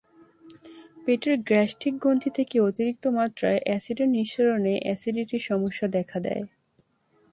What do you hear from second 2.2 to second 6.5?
থেকে অতিরিক্ত মাত্রায় অ্যাসিডের নিঃসরণে অ্যাসিডিটির সমস্যা দেখা দেয়।